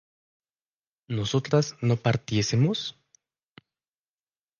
¿nosotras 1.17 1.67
no 1.87 1.95
partiésemos? 1.95 2.79